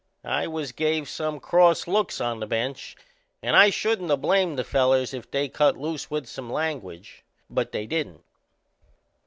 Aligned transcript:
I 0.25 0.47
was 0.47 0.71
gave 0.71 1.07
some 1.07 1.39
cross 1.39 1.85
looks 1.85 2.19
on 2.19 2.39
the 2.39 2.47
bench 2.47 2.95
and 3.43 3.55
I 3.55 3.69
shouldn't 3.69 4.09
of 4.09 4.19
blamed 4.19 4.57
the 4.57 4.63
fellers 4.63 5.13
if 5.13 5.29
they'd 5.29 5.53
cut 5.53 5.77
loose 5.77 6.09
with 6.09 6.25
some 6.25 6.49
language; 6.51 7.23
but 7.51 7.71
they 7.71 7.85
didn't. 7.85 8.23